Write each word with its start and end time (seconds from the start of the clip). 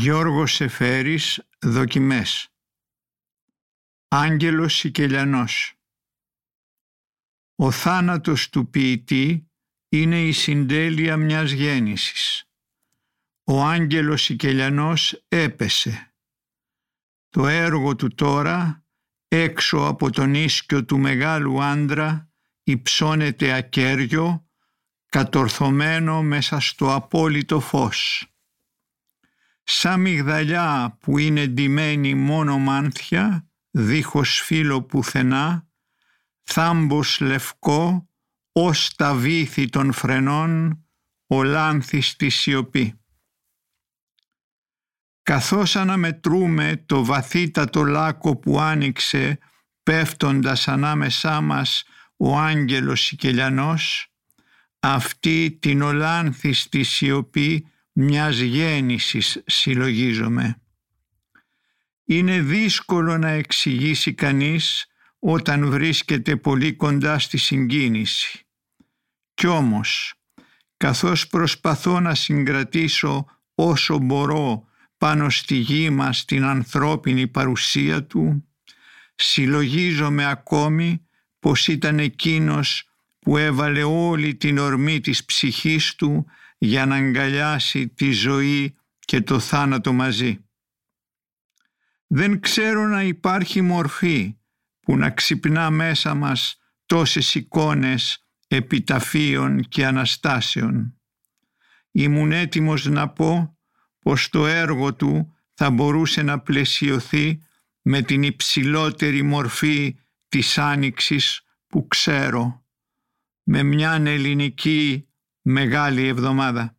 Γιώργος 0.00 0.52
Σεφέρης 0.52 1.40
Δοκιμές 1.58 2.48
Άγγελος 4.08 4.74
Σικελιανός 4.74 5.74
Ο 7.54 7.70
θάνατος 7.70 8.48
του 8.48 8.70
ποιητή 8.70 9.50
είναι 9.88 10.22
η 10.22 10.32
συντέλεια 10.32 11.16
μιας 11.16 11.50
γέννησης. 11.50 12.50
Ο 13.44 13.62
άγγελος 13.62 14.22
Σικελιανός 14.22 15.24
έπεσε. 15.28 16.14
Το 17.28 17.46
έργο 17.46 17.96
του 17.96 18.14
τώρα, 18.14 18.84
έξω 19.28 19.78
από 19.78 20.10
τον 20.10 20.34
ίσκιο 20.34 20.84
του 20.84 20.98
μεγάλου 20.98 21.62
άντρα, 21.62 22.32
υψώνεται 22.62 23.52
ακέριο, 23.52 24.48
κατορθωμένο 25.06 26.22
μέσα 26.22 26.60
στο 26.60 26.94
απόλυτο 26.94 27.60
φως 27.60 28.29
σαν 29.72 30.00
μυγδαλιά 30.00 30.96
που 31.00 31.18
είναι 31.18 31.46
ντυμένη 31.46 32.14
μόνο 32.14 32.58
μάνθια, 32.58 33.48
δίχως 33.70 34.40
φύλλο 34.40 34.82
πουθενά, 34.82 35.68
θάμπος 36.42 37.20
λευκό, 37.20 38.08
ως 38.52 38.94
τα 38.96 39.14
βήθη 39.14 39.68
των 39.68 39.92
φρενών, 39.92 40.84
ο 41.26 41.42
λάνθης 41.42 42.08
στη 42.08 42.28
σιωπή. 42.28 43.00
Καθώς 45.22 45.76
αναμετρούμε 45.76 46.84
το 46.86 47.04
βαθύτατο 47.04 47.82
λάκκο 47.82 48.36
που 48.36 48.60
άνοιξε, 48.60 49.38
πέφτοντας 49.82 50.68
ανάμεσά 50.68 51.40
μας 51.40 51.84
ο 52.16 52.38
άγγελος 52.38 53.00
Σικελιανός, 53.00 54.12
αυτή 54.80 55.58
την 55.60 55.82
ολάνθη 55.82 56.52
στη 56.52 56.82
σιωπή 56.82 57.66
μιας 57.92 58.38
γέννησης 58.38 59.42
συλλογίζομαι. 59.46 60.60
Είναι 62.04 62.40
δύσκολο 62.40 63.18
να 63.18 63.28
εξηγήσει 63.28 64.14
κανείς 64.14 64.86
όταν 65.18 65.70
βρίσκεται 65.70 66.36
πολύ 66.36 66.72
κοντά 66.72 67.18
στη 67.18 67.38
συγκίνηση. 67.38 68.46
Κι 69.34 69.46
όμως, 69.46 70.14
καθώς 70.76 71.26
προσπαθώ 71.26 72.00
να 72.00 72.14
συγκρατήσω 72.14 73.26
όσο 73.54 73.98
μπορώ 73.98 74.64
πάνω 74.98 75.30
στη 75.30 75.54
γη 75.54 75.90
μας 75.90 76.24
την 76.24 76.44
ανθρώπινη 76.44 77.28
παρουσία 77.28 78.04
του, 78.04 78.48
συλλογίζομαι 79.14 80.26
ακόμη 80.26 81.06
πως 81.38 81.68
ήταν 81.68 81.98
εκείνος 81.98 82.88
που 83.18 83.36
έβαλε 83.36 83.82
όλη 83.82 84.34
την 84.34 84.58
ορμή 84.58 85.00
της 85.00 85.24
ψυχής 85.24 85.94
του 85.94 86.26
για 86.62 86.86
να 86.86 86.96
αγκαλιάσει 86.96 87.88
τη 87.88 88.10
ζωή 88.10 88.76
και 88.98 89.20
το 89.20 89.38
θάνατο 89.38 89.92
μαζί. 89.92 90.44
Δεν 92.06 92.40
ξέρω 92.40 92.86
να 92.86 93.02
υπάρχει 93.02 93.60
μορφή 93.60 94.38
που 94.80 94.96
να 94.96 95.10
ξυπνά 95.10 95.70
μέσα 95.70 96.14
μας 96.14 96.58
τόσες 96.86 97.34
εικόνες 97.34 98.26
επιταφείων 98.46 99.60
και 99.60 99.86
αναστάσεων. 99.86 101.00
Ήμουν 101.90 102.32
έτοιμος 102.32 102.84
να 102.84 103.08
πω 103.08 103.58
πως 103.98 104.28
το 104.28 104.46
έργο 104.46 104.94
του 104.94 105.36
θα 105.54 105.70
μπορούσε 105.70 106.22
να 106.22 106.40
πλαισιωθεί 106.40 107.42
με 107.82 108.02
την 108.02 108.22
υψηλότερη 108.22 109.22
μορφή 109.22 109.98
της 110.28 110.58
άνοιξης 110.58 111.42
που 111.66 111.86
ξέρω, 111.86 112.64
με 113.42 113.62
μιαν 113.62 114.06
ελληνική 114.06 115.09
Μεγάλη 115.52 116.06
Εβδομάδα. 116.06 116.76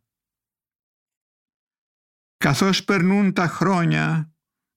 Καθώς 2.36 2.84
περνούν 2.84 3.32
τα 3.32 3.46
χρόνια 3.46 4.32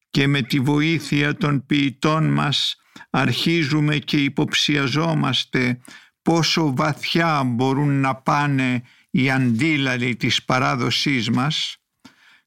και 0.09 0.27
με 0.27 0.41
τη 0.41 0.59
βοήθεια 0.59 1.35
των 1.35 1.65
ποιητών 1.65 2.25
μας 2.33 2.75
αρχίζουμε 3.09 3.97
και 3.97 4.23
υποψιαζόμαστε 4.23 5.79
πόσο 6.21 6.75
βαθιά 6.75 7.43
μπορούν 7.43 7.99
να 7.99 8.15
πάνε 8.15 8.83
οι 9.09 9.31
αντίλαλοι 9.31 10.15
της 10.15 10.43
παράδοσής 10.45 11.29
μας, 11.29 11.77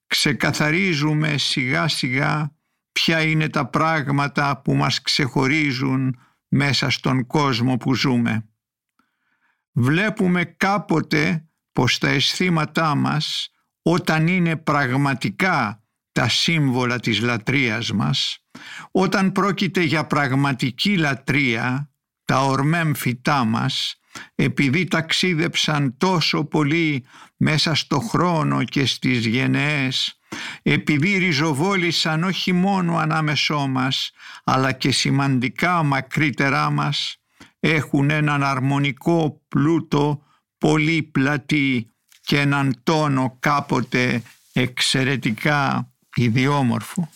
ξεκαθαρίζουμε 0.06 1.38
σιγά 1.38 1.88
σιγά 1.88 2.56
ποια 2.92 3.22
είναι 3.22 3.48
τα 3.48 3.66
πράγματα 3.66 4.60
που 4.60 4.74
μας 4.74 5.02
ξεχωρίζουν 5.02 6.18
μέσα 6.48 6.90
στον 6.90 7.26
κόσμο 7.26 7.76
που 7.76 7.94
ζούμε 7.94 8.48
βλέπουμε 9.78 10.44
κάποτε 10.44 11.47
πως 11.78 11.98
τα 11.98 12.08
αισθήματά 12.08 12.94
μας 12.94 13.50
όταν 13.82 14.26
είναι 14.26 14.56
πραγματικά 14.56 15.82
τα 16.12 16.28
σύμβολα 16.28 17.00
της 17.00 17.20
λατρείας 17.20 17.92
μας, 17.92 18.44
όταν 18.90 19.32
πρόκειται 19.32 19.82
για 19.82 20.06
πραγματική 20.06 20.96
λατρεία, 20.96 21.90
τα 22.24 22.44
ορμέμφυτά 22.44 23.44
μας, 23.44 23.94
επειδή 24.34 24.84
ταξίδεψαν 24.84 25.96
τόσο 25.96 26.44
πολύ 26.44 27.04
μέσα 27.36 27.74
στο 27.74 27.98
χρόνο 27.98 28.64
και 28.64 28.86
στις 28.86 29.26
γενναίες, 29.26 30.18
επειδή 30.62 31.18
ριζοβόλησαν 31.18 32.24
όχι 32.24 32.52
μόνο 32.52 32.96
ανάμεσό 32.96 33.66
μας, 33.66 34.10
αλλά 34.44 34.72
και 34.72 34.90
σημαντικά 34.90 35.82
μακρύτερά 35.82 36.70
μας, 36.70 37.16
έχουν 37.60 38.10
έναν 38.10 38.42
αρμονικό 38.44 39.42
πλούτο 39.48 40.22
πολύ 40.58 41.02
πλατή 41.02 41.90
και 42.20 42.40
έναν 42.40 42.80
τόνο 42.82 43.36
κάποτε 43.40 44.22
εξαιρετικά 44.52 45.92
ιδιόμορφο. 46.14 47.10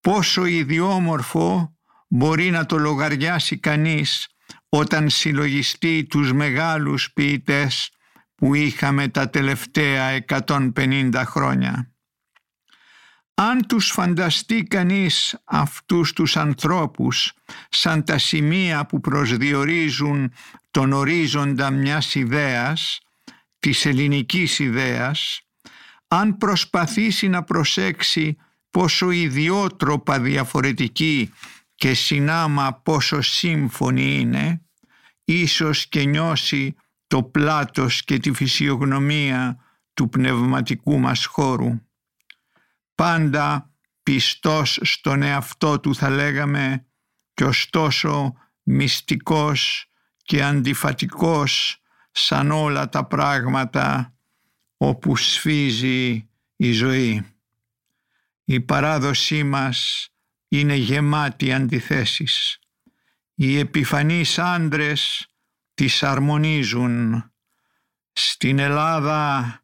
Πόσο 0.00 0.44
ιδιόμορφο 0.44 1.76
μπορεί 2.08 2.50
να 2.50 2.66
το 2.66 2.78
λογαριάσει 2.78 3.58
κανείς 3.58 4.28
όταν 4.68 5.08
συλλογιστεί 5.08 6.04
τους 6.04 6.32
μεγάλους 6.32 7.12
ποιητές 7.12 7.90
που 8.34 8.54
είχαμε 8.54 9.08
τα 9.08 9.30
τελευταία 9.30 10.24
150 10.46 11.22
χρόνια. 11.24 11.94
Αν 13.34 13.66
τους 13.66 13.90
φανταστεί 13.90 14.62
κανείς 14.62 15.36
αυτούς 15.44 16.12
τους 16.12 16.36
ανθρώπους 16.36 17.32
σαν 17.68 18.04
τα 18.04 18.18
σημεία 18.18 18.86
που 18.86 19.00
προσδιορίζουν 19.00 20.32
τον 20.74 20.92
ορίζοντα 20.92 21.70
μιας 21.70 22.14
ιδέας, 22.14 23.00
της 23.58 23.86
ελληνικής 23.86 24.58
ιδέας, 24.58 25.40
αν 26.08 26.36
προσπαθήσει 26.36 27.28
να 27.28 27.42
προσέξει 27.42 28.36
πόσο 28.70 29.10
ιδιότροπα 29.10 30.20
διαφορετική 30.20 31.32
και 31.74 31.94
συνάμα 31.94 32.74
πόσο 32.74 33.20
σύμφωνη 33.20 34.20
είναι, 34.20 34.62
ίσως 35.24 35.86
και 35.88 36.04
νιώσει 36.04 36.74
το 37.06 37.22
πλάτος 37.22 38.04
και 38.04 38.18
τη 38.18 38.32
φυσιογνωμία 38.32 39.58
του 39.94 40.08
πνευματικού 40.08 40.98
μας 40.98 41.24
χώρου. 41.24 41.80
Πάντα 42.94 43.70
πιστός 44.02 44.78
στον 44.82 45.22
εαυτό 45.22 45.80
του 45.80 45.94
θα 45.94 46.10
λέγαμε 46.10 46.86
και 47.34 47.44
ωστόσο 47.44 48.34
μυστικός 48.62 49.88
και 50.24 50.42
αντιφατικός 50.42 51.82
σαν 52.10 52.50
όλα 52.50 52.88
τα 52.88 53.04
πράγματα 53.04 54.14
όπου 54.76 55.16
σφίζει 55.16 56.28
η 56.56 56.72
ζωή. 56.72 57.26
Η 58.44 58.60
παράδοσή 58.60 59.42
μας 59.42 60.08
είναι 60.48 60.74
γεμάτη 60.74 61.52
αντιθέσεις. 61.52 62.58
Οι 63.34 63.58
επιφανείς 63.58 64.38
άντρες 64.38 65.26
τις 65.74 66.02
αρμονίζουν. 66.02 67.24
Στην 68.12 68.58
Ελλάδα 68.58 69.62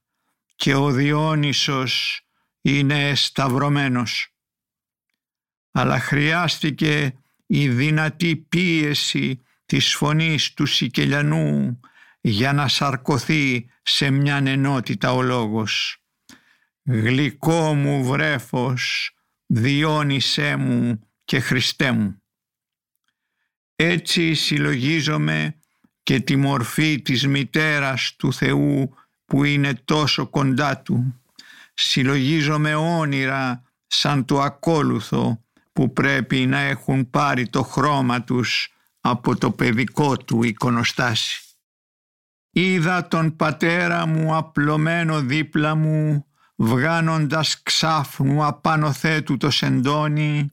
και 0.56 0.74
ο 0.74 0.90
Διόνυσος 0.90 2.22
είναι 2.60 3.14
σταυρωμένος. 3.14 4.34
Αλλά 5.70 6.00
χρειάστηκε 6.00 7.14
η 7.46 7.68
δυνατή 7.68 8.36
πίεση 8.36 9.40
της 9.70 9.94
φωνής 9.94 10.54
του 10.54 10.66
Σικελιανού 10.66 11.80
για 12.20 12.52
να 12.52 12.68
σαρκωθεί 12.68 13.70
σε 13.82 14.10
μια 14.10 14.36
ενότητα 14.36 15.12
ο 15.12 15.22
λόγος. 15.22 16.02
«Γλυκό 16.82 17.74
μου 17.74 18.04
βρέφος, 18.04 19.10
διόνυσέ 19.46 20.56
μου 20.56 21.00
και 21.24 21.40
Χριστέ 21.40 21.92
μου». 21.92 22.22
Έτσι 23.76 24.34
συλλογίζομαι 24.34 25.58
και 26.02 26.20
τη 26.20 26.36
μορφή 26.36 27.02
της 27.02 27.26
μητέρας 27.26 28.14
του 28.16 28.32
Θεού 28.32 28.94
που 29.24 29.44
είναι 29.44 29.74
τόσο 29.74 30.26
κοντά 30.26 30.82
του 30.82 31.20
συλλογίζομαι 31.74 32.74
όνειρα 32.74 33.62
σαν 33.86 34.24
το 34.24 34.40
ακόλουθο 34.40 35.44
που 35.72 35.92
πρέπει 35.92 36.46
να 36.46 36.58
έχουν 36.58 37.10
πάρει 37.10 37.48
το 37.48 37.62
χρώμα 37.62 38.24
τους 38.24 38.74
από 39.00 39.36
το 39.36 39.50
παιδικό 39.50 40.16
του 40.16 40.42
εικονοστάσι. 40.42 41.44
Είδα 42.52 43.08
τον 43.08 43.36
πατέρα 43.36 44.06
μου 44.06 44.36
απλωμένο 44.36 45.20
δίπλα 45.20 45.74
μου, 45.74 46.26
βγάνοντας 46.56 47.62
ξάφνου 47.62 48.44
απάνω 48.44 48.92
θέτου 48.92 49.36
το 49.36 49.50
σεντόνι, 49.50 50.52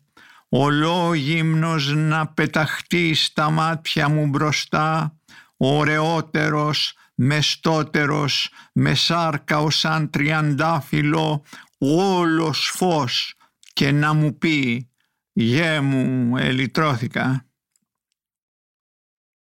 ολόγυμνος 0.50 1.94
να 1.96 2.28
πεταχτεί 2.28 3.14
στα 3.14 3.50
μάτια 3.50 4.10
μου 4.10 4.28
μπροστά, 4.28 5.18
ωραιότερος, 5.58 6.94
μεστότερος, 7.16 8.50
με 8.74 8.94
σάρκα 8.94 9.60
ως 9.60 9.80
σαν 9.80 10.10
τριαντάφυλλο, 10.10 11.44
όλος 11.78 12.72
φως 12.76 13.34
και 13.74 13.92
να 13.92 14.14
μου 14.14 14.38
πει 14.38 14.90
«Γε 15.34 15.80
μου, 15.80 16.38
ελυτρώθηκα» 16.38 17.46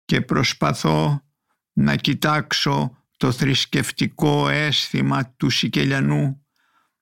και 0.06 0.20
προσπαθώ 0.20 1.22
να 1.72 1.96
κοιτάξω 1.96 2.96
το 3.16 3.32
θρησκευτικό 3.32 4.48
αίσθημα 4.48 5.34
του 5.36 5.50
Σικελιανού 5.50 6.46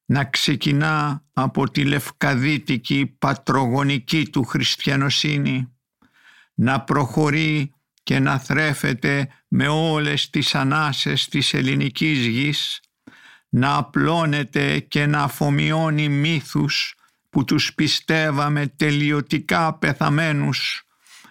να 0.06 0.24
ξεκινά 0.24 1.24
από 1.32 1.70
τη 1.70 1.84
λευκαδίτικη 1.84 3.16
πατρογονική 3.18 4.28
του 4.28 4.44
χριστιανοσύνη, 4.44 5.72
να 6.54 6.80
προχωρεί 6.80 7.74
και 8.02 8.18
να 8.18 8.38
θρέφεται 8.38 9.28
με 9.48 9.68
όλες 9.68 10.30
τις 10.30 10.54
ανάσες 10.54 11.28
της 11.28 11.54
ελληνικής 11.54 12.26
γης, 12.26 12.80
να 13.48 13.76
απλώνεται 13.76 14.78
και 14.78 15.06
να 15.06 15.22
αφομοιώνει 15.22 16.08
μύθους 16.08 16.94
που 17.30 17.44
τους 17.44 17.74
πιστεύαμε 17.74 18.66
τελειωτικά 18.66 19.78
πεθαμένους, 19.78 20.86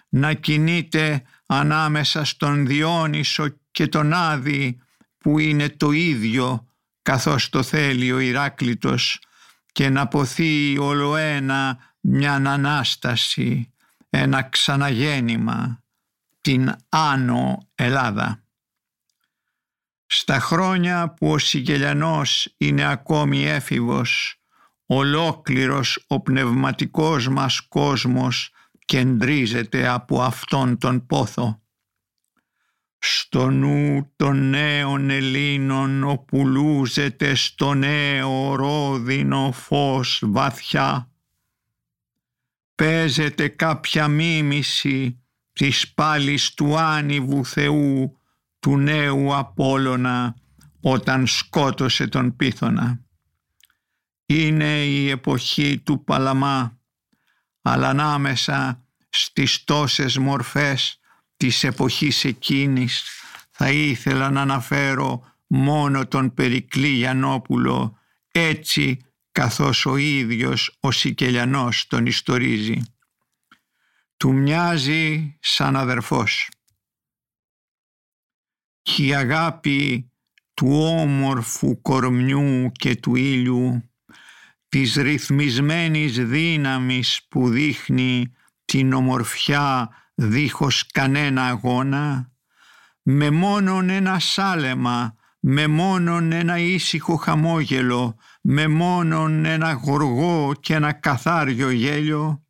να 0.08 0.32
κινείται 0.32 1.22
ανάμεσα 1.46 2.24
στον 2.24 2.66
Διόνυσο 2.66 3.48
και 3.70 3.86
τον 3.86 4.12
Άδη 4.12 4.78
που 5.18 5.38
είναι 5.38 5.68
το 5.68 5.90
ίδιο 5.90 6.66
καθώς 7.02 7.48
το 7.48 7.62
θέλει 7.62 8.12
ο 8.12 8.18
Ηράκλητος 8.18 9.20
και 9.72 9.88
να 9.88 10.08
ποθεί 10.08 10.78
όλο 10.78 11.16
ένα 11.16 11.78
μια 12.00 12.34
Ανάσταση, 12.34 13.72
ένα 14.10 14.42
ξαναγέννημα, 14.42 15.82
την 16.40 16.74
Άνω 16.88 17.68
Ελλάδα. 17.74 18.42
Στα 20.06 20.40
χρόνια 20.40 21.14
που 21.16 21.30
ο 21.30 21.38
Σικελιανός 21.38 22.54
είναι 22.56 22.84
ακόμη 22.84 23.46
έφηβος, 23.46 24.40
ολόκληρος 24.86 26.04
ο 26.06 26.20
πνευματικός 26.20 27.28
μας 27.28 27.60
κόσμος 27.60 28.53
κεντρίζεται 28.84 29.88
από 29.88 30.22
αυτόν 30.22 30.78
τον 30.78 31.06
πόθο 31.06 31.64
στο 33.06 33.50
νου 33.50 34.12
των 34.16 34.48
νέων 34.48 35.10
Ελλήνων 35.10 36.04
οπουλούζεται 36.04 37.34
στο 37.34 37.74
νέο 37.74 38.54
ρόδινο 38.54 39.52
φως 39.52 40.22
βαθιά. 40.26 41.10
Παίζεται 42.74 43.48
κάποια 43.48 44.08
μίμηση 44.08 45.22
της 45.52 45.92
πάλης 45.94 46.54
του 46.54 46.78
άνοιβου 46.78 47.44
Θεού 47.44 48.18
του 48.58 48.78
νέου 48.78 49.34
Απόλλωνα 49.34 50.36
όταν 50.80 51.26
σκότωσε 51.26 52.06
τον 52.06 52.36
Πίθωνα. 52.36 53.00
Είναι 54.26 54.84
η 54.84 55.10
εποχή 55.10 55.78
του 55.78 56.04
Παλαμά, 56.04 56.78
αλλά 57.66 57.88
ανάμεσα 57.88 58.84
στις 59.08 59.64
τόσες 59.64 60.16
μορφές 60.16 61.00
της 61.36 61.64
εποχής 61.64 62.24
εκείνης 62.24 63.04
θα 63.50 63.70
ήθελα 63.70 64.30
να 64.30 64.40
αναφέρω 64.40 65.32
μόνο 65.46 66.06
τον 66.06 66.34
Περικλή 66.34 66.88
Γιαννόπουλο 66.88 67.98
έτσι 68.32 69.00
καθώς 69.32 69.86
ο 69.86 69.96
ίδιος 69.96 70.76
ο 70.80 70.90
Σικελιανός 70.90 71.86
τον 71.86 72.06
ιστορίζει. 72.06 72.82
Του 74.16 74.32
μοιάζει 74.32 75.36
σαν 75.40 75.76
αδερφός. 75.76 76.48
Και 78.82 79.04
η 79.04 79.14
αγάπη 79.14 80.10
του 80.54 80.68
όμορφου 80.72 81.80
κορμιού 81.80 82.72
και 82.72 82.96
του 82.96 83.16
ήλιου, 83.16 83.90
της 84.74 84.94
ρυθμισμένης 84.94 86.26
δύναμης 86.26 87.20
που 87.28 87.48
δείχνει 87.48 88.32
την 88.64 88.92
ομορφιά 88.92 89.88
δίχως 90.14 90.86
κανένα 90.86 91.46
αγώνα, 91.46 92.30
με 93.02 93.30
μόνον 93.30 93.88
ένα 93.88 94.18
σάλεμα, 94.18 95.14
με 95.40 95.66
μόνον 95.66 96.32
ένα 96.32 96.58
ήσυχο 96.58 97.16
χαμόγελο, 97.16 98.16
με 98.40 98.68
μόνον 98.68 99.44
ένα 99.44 99.72
γοργό 99.72 100.52
και 100.60 100.74
ένα 100.74 100.92
καθάριο 100.92 101.70
γέλιο, 101.70 102.44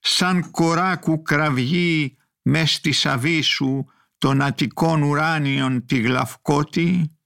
σαν 0.00 0.50
κοράκου 0.50 1.22
κραυγή 1.22 2.16
μες 2.42 2.72
στη 2.72 2.92
σαβή 2.92 3.40
σου 3.40 3.86
των 4.18 4.42
Αττικών 4.42 5.02
ουράνιων 5.02 5.84
τη 5.84 6.00
γλαυκότη, 6.00 7.16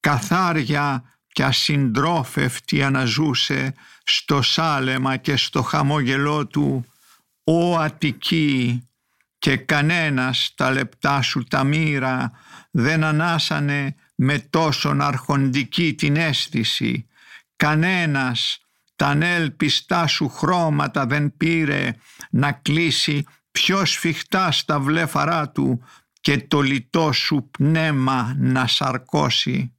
καθάρια 0.00 1.13
κι 1.34 1.42
ασυντρόφευτη 1.42 2.82
αναζούσε 2.82 3.74
στο 4.04 4.42
σάλεμα 4.42 5.16
και 5.16 5.36
στο 5.36 5.62
χαμόγελό 5.62 6.46
του 6.46 6.86
«Ω 7.44 7.78
Αττική, 7.78 8.88
και 9.38 9.56
κανένας 9.56 10.52
τα 10.54 10.70
λεπτά 10.70 11.22
σου 11.22 11.44
τα 11.44 11.64
μοίρα 11.64 12.32
δεν 12.70 13.04
ανάσανε 13.04 13.94
με 14.14 14.38
τόσον 14.38 15.00
αρχοντική 15.00 15.94
την 15.94 16.16
αίσθηση. 16.16 17.06
Κανένας 17.56 18.58
τα 18.96 19.06
ανέλπιστά 19.06 20.06
σου 20.06 20.28
χρώματα 20.28 21.06
δεν 21.06 21.36
πήρε 21.36 21.94
να 22.30 22.52
κλείσει 22.52 23.26
πιο 23.50 23.84
σφιχτά 23.84 24.50
στα 24.50 24.80
βλέφαρά 24.80 25.48
του 25.48 25.84
και 26.20 26.38
το 26.38 26.60
λιτό 26.60 27.12
σου 27.12 27.50
πνεύμα 27.50 28.34
να 28.38 28.66
σαρκώσει. 28.66 29.74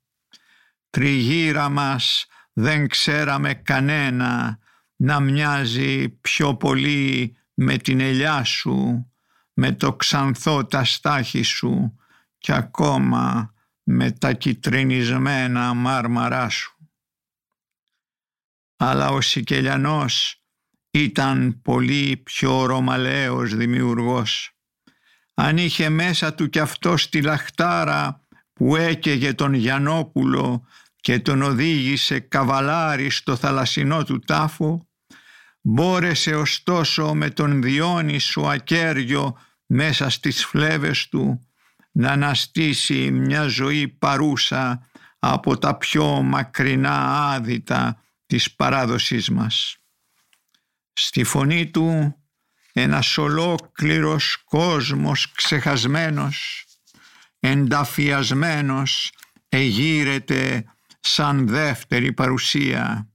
Τριγύρα 0.95 1.69
μας 1.69 2.25
δεν 2.53 2.87
ξέραμε 2.87 3.53
κανένα 3.53 4.59
να 4.95 5.19
μοιάζει 5.19 6.09
πιο 6.09 6.55
πολύ 6.55 7.35
με 7.53 7.77
την 7.77 7.99
ελιά 7.99 8.43
σου 8.43 9.11
με 9.53 9.71
το 9.71 9.93
ξανθό 9.93 10.65
τα 10.65 10.83
στάχη 10.83 11.41
σου 11.41 11.99
και 12.37 12.53
ακόμα 12.53 13.53
με 13.83 14.11
τα 14.11 14.33
κυτρινισμένα 14.33 15.73
μάρμαρά 15.73 16.49
σου. 16.49 16.89
Αλλά 18.75 19.09
ο 19.09 19.21
Σικελιανός 19.21 20.43
ήταν 20.91 21.61
πολύ 21.61 22.17
πιο 22.17 22.65
ρωμαλαίος 22.65 23.55
δημιουργός. 23.55 24.57
Αν 25.33 25.57
είχε 25.57 25.89
μέσα 25.89 26.33
του 26.33 26.49
κι 26.49 26.59
αυτό 26.59 26.97
στη 26.97 27.21
λαχτάρα 27.21 28.19
που 28.53 28.75
έκαιγε 28.75 29.33
τον 29.33 29.53
Γιαννόπουλο 29.53 30.67
και 31.05 31.19
τον 31.19 31.41
οδήγησε 31.41 32.19
καβαλάρι 32.19 33.09
στο 33.09 33.35
θαλασσινό 33.35 34.03
του 34.03 34.19
τάφο, 34.19 34.87
Μπόρεσε 35.61 36.35
ωστόσο 36.35 37.13
με 37.13 37.29
τον 37.29 37.61
Διόνυσο 37.61 38.41
ακέριο 38.41 39.37
μέσα 39.65 40.09
στις 40.09 40.45
φλέβες 40.45 41.07
του 41.07 41.47
να 41.91 42.11
αναστήσει 42.11 43.11
μια 43.11 43.47
ζωή 43.47 43.87
παρούσα 43.87 44.89
από 45.19 45.57
τα 45.57 45.77
πιο 45.77 46.05
μακρινά 46.21 47.29
άδυτα 47.31 48.03
της 48.25 48.55
παράδοσής 48.55 49.29
μας. 49.29 49.77
Στη 50.93 51.23
φωνή 51.23 51.69
του 51.69 52.15
ένας 52.73 53.17
ολόκληρος 53.17 54.43
κόσμος 54.45 55.31
ξεχασμένος, 55.31 56.65
ενταφιασμένος, 57.39 59.11
εγείρεται 59.49 60.65
σαν 61.07 61.47
δεύτερη 61.47 62.13
παρουσία 62.13 63.09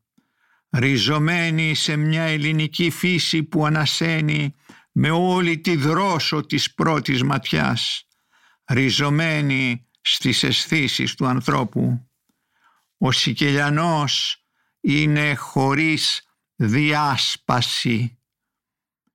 ριζωμένη 0.71 1.75
σε 1.75 1.97
μια 1.97 2.23
ελληνική 2.23 2.91
φύση 2.91 3.43
που 3.43 3.67
ανασένει 3.67 4.55
με 4.93 5.11
όλη 5.11 5.59
τη 5.59 5.77
δρόσο 5.77 6.47
της 6.47 6.75
πρώτης 6.75 7.23
ματιάς, 7.23 8.07
ριζωμένη 8.65 9.89
στις 10.01 10.43
αισθήσεις 10.43 11.15
του 11.15 11.27
ανθρώπου. 11.27 12.09
Ο 12.99 13.13
Σικελιανός 13.13 14.45
είναι 14.81 15.35
χωρίς 15.35 16.23
διάσπαση, 16.57 18.19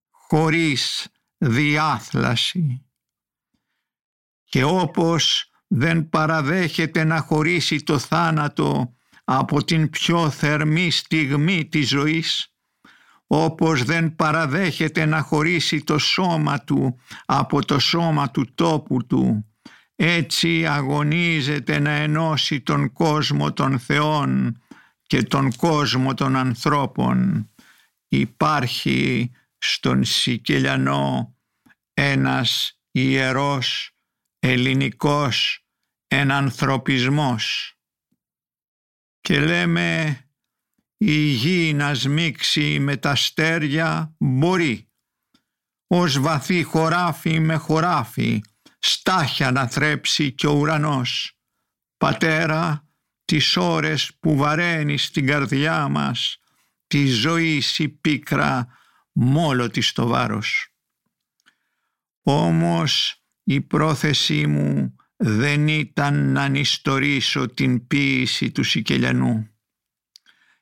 χωρίς 0.10 1.08
διάθλαση. 1.38 2.86
Και 4.44 4.64
όπως 4.64 5.50
δεν 5.68 6.10
παραδέχεται 6.10 7.04
να 7.04 7.20
χωρίσει 7.20 7.84
το 7.84 8.00
θάνατο 8.00 8.94
από 9.24 9.64
την 9.64 9.90
πιο 9.90 10.30
θερμή 10.30 10.92
στιγμή 10.92 11.66
της 11.66 11.88
ζωής, 11.88 12.54
όπως 13.28 13.84
δεν 13.84 14.16
παραδέχεται 14.16 15.06
να 15.06 15.22
χωρίσει 15.22 15.84
το 15.84 15.98
σώμα 15.98 16.64
του 16.64 17.00
από 17.26 17.66
το 17.66 17.80
σώμα 17.80 18.32
του 18.32 18.54
τόπου 18.56 19.06
του, 19.06 19.46
έτσι 19.96 20.66
αγωνίζεται 20.66 21.80
να 21.80 21.90
ενώσει 21.90 22.62
τον 22.62 22.92
κόσμο 22.92 23.54
των 23.54 23.80
θεών 23.80 24.62
και 25.08 25.24
τον 25.24 25.56
κόσμο 25.56 26.14
των 26.14 26.36
ανθρώπων. 26.36 27.50
Υπάρχει 28.08 29.32
στον 29.58 30.04
Σικελιανό 30.04 31.36
ένας 31.94 32.80
ιερός 32.92 33.95
ελληνικός 34.48 35.66
ενανθρωπισμός 36.08 37.76
και 39.22 39.40
λέμε 39.40 40.20
η 40.98 41.16
γη 41.16 41.74
να 41.74 41.94
σμίξει 41.94 42.80
με 42.80 42.98
τα 42.98 43.16
στέρια 43.16 44.16
μπορεί 44.18 44.90
ως 45.88 46.20
βαθύ 46.20 46.64
χωράφι 46.64 47.40
με 47.40 47.56
χωράφι 47.56 48.42
στάχια 48.80 49.52
να 49.52 49.68
θρέψει 49.68 50.32
και 50.32 50.48
ο 50.48 50.52
ουρανός. 50.52 51.40
Πατέρα, 51.98 52.88
τις 53.26 53.58
ώρες 53.58 54.18
που 54.20 54.36
βαραίνεις 54.36 55.04
στην 55.04 55.26
καρδιά 55.28 55.88
μας 55.88 56.40
τη 56.88 57.08
ζωή 57.08 57.64
η 57.78 57.90
πίκρα 57.90 58.68
μόλο 59.12 59.70
της 59.70 59.92
το 59.92 60.08
βάρος. 60.08 60.70
Όμως 62.22 63.25
η 63.48 63.62
πρόθεσή 63.62 64.48
μου 64.48 64.96
δεν 65.16 65.68
ήταν 65.68 66.32
να 66.32 66.48
νηστορήσω 66.48 67.48
την 67.48 67.88
ποίηση 67.88 68.52
του 68.52 68.64
Σικελιανού. 68.64 69.50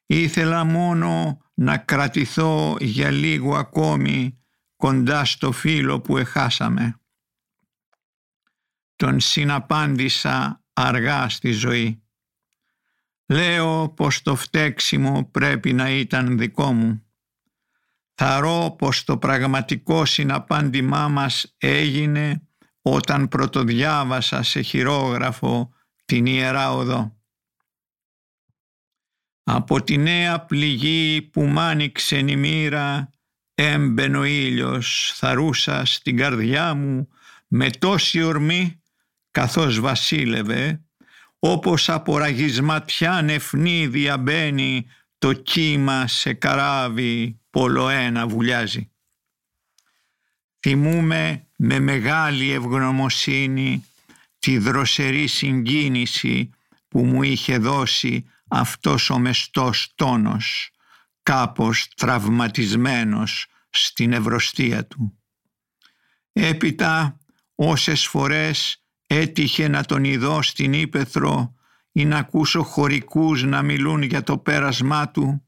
Ήθελα 0.06 0.63
μόνο 0.63 1.42
να 1.54 1.78
κρατηθώ 1.78 2.75
για 2.80 3.12
λίγο 3.12 3.56
ακόμη 3.56 4.40
κοντά 4.75 5.25
στο 5.25 5.52
φίλο 5.52 6.02
που 6.02 6.18
εχάσαμε. 6.18 7.00
Τον 8.96 9.20
συναπάντησα 9.20 10.63
αργά 10.74 11.30
στη 11.30 11.52
ζωή. 11.52 12.04
Λέω 13.25 13.90
πως 13.90 14.22
το 14.22 14.36
φταίξιμο 14.36 15.25
πρέπει 15.32 15.74
να 15.74 15.90
ήταν 15.90 16.38
δικό 16.38 16.74
μου. 16.74 17.06
Θαρώ 18.13 18.75
πως 18.78 19.04
το 19.04 19.18
πραγματικό 19.18 20.06
συναπάντημά 20.06 21.08
μας 21.08 21.56
έγινε 21.58 22.48
όταν 22.86 23.28
πρωτοδιάβασα 23.28 24.44
σε 24.44 24.62
χειρόγραφο 24.62 25.74
την 26.06 26.25
Ιερά 26.25 26.74
Οδό. 26.74 27.18
Από 29.44 29.84
τη 29.84 29.98
νέα 29.98 30.46
πληγή 30.46 31.22
που 31.22 31.44
μ' 31.44 31.60
άνοιξε 31.60 32.18
η 32.18 32.36
μοίρα 32.36 33.10
έμπαινε 33.56 34.18
ο 34.18 34.24
ήλιος, 34.24 35.13
θαρούσα 35.16 35.86
στην 35.86 36.18
καρδιά 36.18 36.74
μου 36.74 37.08
με 37.48 37.70
τόση 37.70 38.22
ορμή 38.24 38.82
καθώς 39.32 39.80
βασίλευε 39.80 40.84
όπως 41.40 41.90
από 41.90 42.18
ραγισματιά 42.18 43.22
νεφνή 43.22 43.88
διαμπαίνει 43.88 44.86
το 45.18 45.34
κύμα 45.34 46.08
σε 46.08 46.34
καράβι 46.34 47.40
πολλοένα 47.50 48.28
βουλιάζει. 48.28 48.93
Θυμούμε 50.65 51.48
με 51.55 51.79
μεγάλη 51.79 52.51
ευγνωμοσύνη 52.51 53.86
τη 54.39 54.58
δροσερή 54.58 55.27
συγκίνηση 55.27 56.50
που 56.88 57.05
μου 57.05 57.24
είχε 57.24 57.58
δώσει 57.58 58.29
αυτός 58.48 59.10
ο 59.10 59.20
μεστός 59.20 59.91
τόνος, 59.96 60.70
κάπως 61.24 61.88
τραυματισμένος 61.96 63.48
στην 63.70 64.13
ευρωστία 64.13 64.86
του. 64.86 65.17
Έπειτα 66.34 67.20
όσες 67.55 68.05
φορές 68.08 68.84
έτυχε 69.08 69.67
να 69.67 69.84
τον 69.84 70.03
ειδώ 70.03 70.41
στην 70.41 70.74
Ήπεθρο 70.74 71.55
ή 71.91 72.05
να 72.05 72.17
ακούσω 72.17 72.63
χωρικούς 72.63 73.43
να 73.43 73.62
μιλούν 73.62 74.01
για 74.01 74.24
το 74.24 74.38
πέρασμά 74.38 75.10
του, 75.10 75.46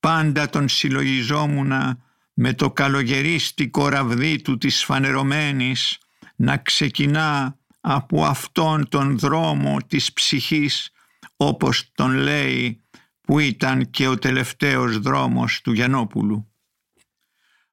πάντα 0.00 0.48
τον 0.48 0.68
συλλογιζόμουνα 0.68 2.03
με 2.34 2.52
το 2.52 2.70
καλογερίστικο 2.70 3.88
ραβδί 3.88 4.42
του 4.42 4.58
της 4.58 4.84
φανερωμένης 4.84 5.98
να 6.36 6.56
ξεκινά 6.56 7.58
από 7.80 8.24
αυτόν 8.24 8.88
τον 8.88 9.18
δρόμο 9.18 9.76
της 9.86 10.12
ψυχής 10.12 10.90
όπως 11.36 11.90
τον 11.94 12.12
λέει 12.12 12.84
που 13.20 13.38
ήταν 13.38 13.90
και 13.90 14.08
ο 14.08 14.18
τελευταίος 14.18 14.98
δρόμος 14.98 15.60
του 15.60 15.72
Γιαννόπουλου. 15.72 16.52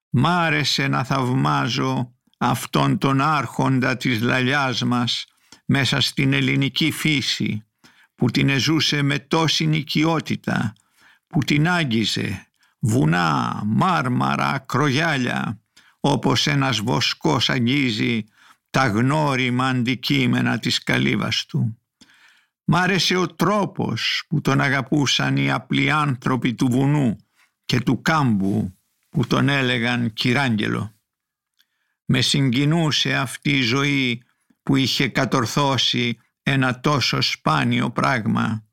Μ' 0.10 0.26
άρεσε 0.26 0.88
να 0.88 1.04
θαυμάζω 1.04 2.16
αυτόν 2.38 2.98
τον 2.98 3.22
άρχοντα 3.22 3.98
της 3.98 4.22
λαλιάς 4.22 4.84
μας 4.84 5.26
μέσα 5.66 6.02
στην 6.02 6.34
ελληνική 6.34 6.92
φύση 6.92 7.66
που 8.16 8.30
την 8.32 8.50
εζούσε 8.50 9.02
με 9.02 9.20
τόση 9.20 9.66
νοικιότητα, 9.66 10.74
που 11.28 11.40
την 11.40 11.70
άγγιζε 11.70 12.51
βουνά, 12.82 13.62
μάρμαρα, 13.66 14.64
κρογιάλια, 14.68 15.60
όπως 16.00 16.48
ένας 16.48 16.80
βοσκός 16.80 17.50
αγγίζει 17.50 18.24
τα 18.70 18.88
γνώριμα 18.88 19.68
αντικείμενα 19.68 20.60
της 20.60 20.84
καλύβας 20.84 21.46
του. 21.46 21.78
Μ' 22.64 22.76
άρεσε 22.76 23.16
ο 23.16 23.28
τρόπος 23.28 24.24
που 24.30 24.42
τον 24.42 24.62
αγαπούσαν 24.62 25.38
οι 25.38 25.52
απλοί 25.52 25.92
άνθρωποι 25.92 26.54
του 26.54 26.68
βουνού 26.68 27.18
και 27.66 27.80
του 27.80 28.02
κάμπου 28.02 28.78
που 29.10 29.28
τον 29.28 29.50
έλεγαν 29.50 30.14
κυράγγελο. 30.14 30.94
Με 32.06 32.22
συγκινούσε 32.22 33.16
αυτή 33.16 33.52
η 33.52 33.62
ζωή 33.62 34.24
που 34.64 34.76
είχε 34.76 35.08
κατορθώσει 35.08 36.18
ένα 36.44 36.80
τόσο 36.80 37.22
σπάνιο 37.22 37.92
πράγμα, 37.92 38.64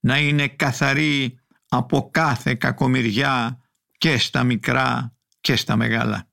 να 0.00 0.18
είναι 0.18 0.48
καθαρή 0.48 1.40
από 1.68 2.10
κάθε 2.10 2.54
κακομυριά 2.54 3.60
και 3.98 4.18
στα 4.18 4.44
μικρά 4.44 5.16
και 5.40 5.56
στα 5.56 5.76
μεγάλα. 5.76 6.28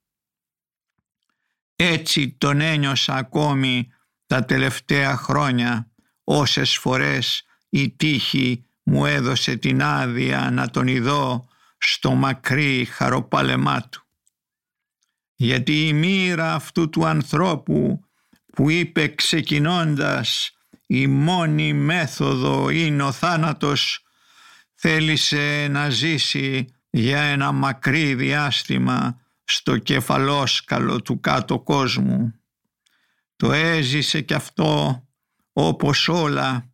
Έτσι 1.76 2.32
τον 2.32 2.62
ένιωσα 2.62 3.16
ακόμη 3.16 3.92
τα 4.26 4.46
τελευταία 4.46 5.18
χρόνια 5.18 5.92
όσες 6.24 6.78
φορές 6.78 7.44
η 7.70 7.92
τύχη 7.92 8.66
μου 8.84 9.06
έδωσε 9.06 9.56
την 9.56 9.84
άδεια 9.84 10.50
να 10.52 10.70
τον 10.70 10.88
ειδώ 10.88 11.48
στο 11.78 12.12
μακρύ 12.12 12.86
χαροπάλεμά 12.86 13.90
του. 13.90 14.04
Γιατί 15.36 15.88
η 15.88 15.94
μοίρα 15.94 16.54
αυτού 16.54 16.90
του 16.90 17.06
ανθρώπου 17.06 18.00
που 18.54 18.70
είπε 18.70 19.08
ξεκινώντας 19.08 20.52
η 20.88 21.08
μόνη 21.08 21.74
μέθοδο 21.74 22.70
είναι 22.70 23.04
ο 23.04 23.12
θάνατος 23.12 24.05
θέλησε 24.88 25.68
να 25.70 25.90
ζήσει 25.90 26.66
για 26.90 27.22
ένα 27.22 27.52
μακρύ 27.52 28.16
διάστημα 28.16 29.22
στο 29.44 29.78
κεφαλόσκαλο 29.78 31.02
του 31.02 31.20
κάτω 31.20 31.60
κόσμου. 31.60 32.34
Το 33.36 33.52
έζησε 33.52 34.22
κι 34.22 34.34
αυτό 34.34 35.04
όπως 35.54 36.08
όλα 36.08 36.74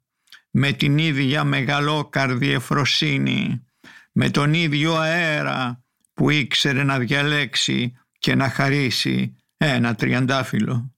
με 0.52 0.72
την 0.72 0.98
ίδια 0.98 1.44
μεγαλόκαρδη 1.44 2.52
εφροσύνη, 2.52 3.66
με 4.12 4.30
τον 4.30 4.54
ίδιο 4.54 4.96
αέρα 4.96 5.84
που 6.14 6.30
ήξερε 6.30 6.84
να 6.84 7.00
διαλέξει 7.00 7.94
και 8.20 8.36
να 8.36 8.50
χαρίσει 8.50 9.36
ένα 9.58 9.96
τριαντάφυλλο. 9.96 10.96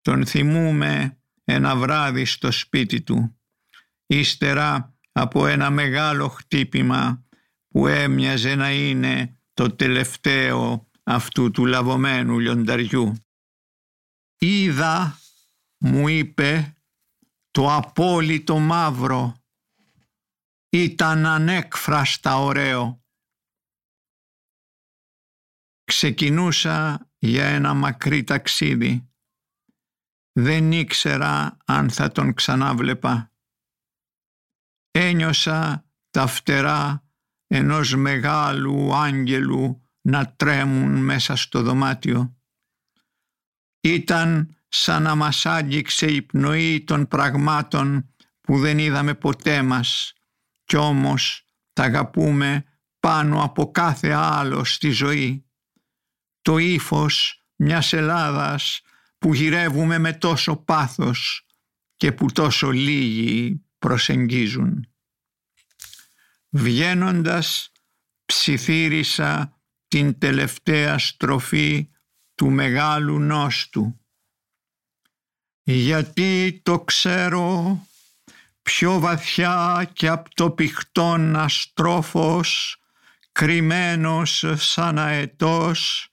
Τον 0.00 0.26
θυμούμε 0.26 1.18
ένα 1.44 1.76
βράδυ 1.76 2.24
στο 2.24 2.50
σπίτι 2.50 3.00
του, 3.00 3.38
ύστερα 4.06 4.91
από 5.12 5.46
ένα 5.46 5.70
μεγάλο 5.70 6.28
χτύπημα 6.28 7.24
που 7.68 7.86
έμοιαζε 7.86 8.54
να 8.54 8.72
είναι 8.72 9.38
το 9.54 9.74
τελευταίο 9.74 10.90
αυτού 11.02 11.50
του 11.50 11.66
λαβωμένου 11.66 12.38
λιονταριού. 12.38 13.14
Είδα, 14.38 15.18
μου 15.78 16.08
είπε, 16.08 16.76
το 17.50 17.74
απόλυτο 17.74 18.58
μαύρο. 18.58 19.36
Ήταν 20.68 21.26
ανέκφραστα 21.26 22.36
ωραίο. 22.36 23.04
Ξεκινούσα 25.84 27.08
για 27.18 27.44
ένα 27.44 27.74
μακρύ 27.74 28.24
ταξίδι. 28.24 29.10
Δεν 30.32 30.72
ήξερα 30.72 31.56
αν 31.64 31.90
θα 31.90 32.12
τον 32.12 32.34
ξανάβλεπα. 32.34 33.31
Ένιωσα 34.94 35.84
τα 36.10 36.26
φτερά 36.26 37.04
ενός 37.46 37.94
μεγάλου 37.94 38.94
άγγελου 38.94 39.88
να 40.00 40.34
τρέμουν 40.34 41.04
μέσα 41.04 41.36
στο 41.36 41.62
δωμάτιο. 41.62 42.36
Ήταν 43.80 44.56
σαν 44.68 45.02
να 45.02 45.14
μας 45.14 45.46
άγγιξε 45.46 46.06
η 46.06 46.22
πνοή 46.22 46.84
των 46.84 47.08
πραγμάτων 47.08 48.14
που 48.40 48.58
δεν 48.58 48.78
είδαμε 48.78 49.14
ποτέ 49.14 49.62
μας 49.62 50.12
κι 50.64 50.76
όμως 50.76 51.44
τα 51.72 51.82
αγαπούμε 51.82 52.64
πάνω 53.00 53.42
από 53.42 53.70
κάθε 53.70 54.12
άλλο 54.12 54.64
στη 54.64 54.90
ζωή. 54.90 55.46
Το 56.42 56.58
ύφος 56.58 57.44
μιας 57.56 57.92
Ελλάδας 57.92 58.80
που 59.18 59.34
γυρεύουμε 59.34 59.98
με 59.98 60.12
τόσο 60.12 60.56
πάθος 60.56 61.46
και 61.96 62.12
που 62.12 62.32
τόσο 62.32 62.70
λίγοι 62.70 63.64
προσεγγίζουν. 63.82 64.86
Βγαίνοντας 66.48 67.72
ψιθύρισα 68.24 69.60
την 69.88 70.18
τελευταία 70.18 70.98
στροφή 70.98 71.88
του 72.34 72.50
μεγάλου 72.50 73.18
νόστου. 73.18 74.00
Γιατί 75.62 76.60
το 76.62 76.80
ξέρω 76.80 77.86
πιο 78.62 78.98
βαθιά 78.98 79.90
και 79.92 80.08
από 80.08 80.34
το 80.34 80.50
πηχτόν 80.50 81.36
αστρόφος, 81.36 82.76
κρυμμένος 83.32 84.44
σαν 84.54 84.98
αετός, 84.98 86.08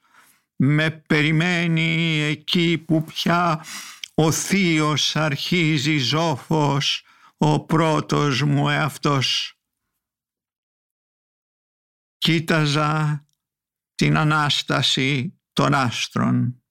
με 0.56 0.90
περιμένει 0.90 2.20
εκεί 2.22 2.78
που 2.78 3.04
πια 3.04 3.66
ο 4.14 4.32
θείος 4.32 5.16
αρχίζει 5.16 5.98
ζώφος, 5.98 7.04
ο 7.42 7.66
πρώτος 7.66 8.42
μου 8.42 8.70
εαυτός. 8.70 9.60
Κοίταζα 12.18 13.28
την 13.96 14.18
Ανάσταση 14.18 15.40
των 15.54 15.74
άστρων. 15.74 16.64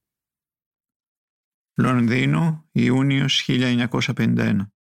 Λονδίνο, 1.74 2.68
Ιούνιος 2.72 3.40
1951 3.48 4.72